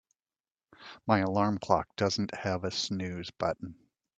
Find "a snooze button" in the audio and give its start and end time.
2.63-3.75